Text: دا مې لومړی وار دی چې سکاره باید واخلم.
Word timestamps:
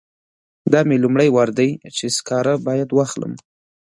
دا 0.71 0.79
مې 0.87 0.97
لومړی 1.03 1.29
وار 1.35 1.49
دی 1.59 1.69
چې 1.97 2.05
سکاره 2.17 2.53
باید 2.67 2.89
واخلم. 2.93 3.33